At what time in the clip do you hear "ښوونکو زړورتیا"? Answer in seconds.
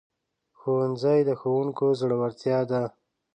1.39-2.59